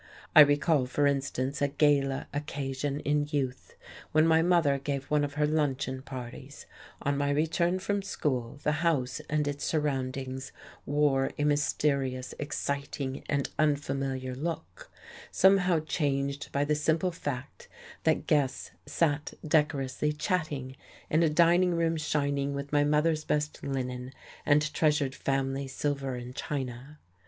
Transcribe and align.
I 0.35 0.41
recall, 0.41 0.87
for 0.87 1.05
instance, 1.05 1.61
a 1.61 1.67
gala 1.67 2.25
occasion 2.33 3.01
in 3.01 3.27
youth 3.29 3.75
when 4.13 4.25
my 4.25 4.41
mother 4.41 4.79
gave 4.79 5.03
one 5.11 5.23
of 5.23 5.35
her 5.35 5.45
luncheon 5.45 6.01
parties; 6.01 6.65
on 7.03 7.19
my 7.19 7.29
return 7.29 7.77
from 7.77 8.01
school, 8.01 8.59
the 8.63 8.71
house 8.81 9.21
and 9.29 9.47
its 9.47 9.63
surroundings 9.63 10.51
wore 10.87 11.29
a 11.37 11.43
mysterious, 11.43 12.33
exciting 12.39 13.23
and 13.29 13.51
unfamiliar 13.59 14.33
look, 14.33 14.89
somehow 15.29 15.77
changed 15.81 16.51
by 16.51 16.65
the 16.65 16.73
simple 16.73 17.11
fact 17.11 17.67
that 18.03 18.25
guests 18.25 18.71
sat 18.87 19.35
decorously 19.47 20.11
chatting 20.11 20.75
in 21.11 21.21
a 21.21 21.29
dining 21.29 21.75
room 21.75 21.95
shining 21.95 22.55
with 22.55 22.73
my 22.73 22.83
mother's 22.83 23.23
best 23.23 23.61
linen 23.61 24.11
and 24.47 24.73
treasured 24.73 25.13
family 25.13 25.67
silver 25.67 26.15
and 26.15 26.35
china. 26.35 26.97